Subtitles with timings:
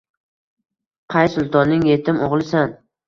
[1.15, 2.75] Qay sultonning yetim oʼgʼlisan?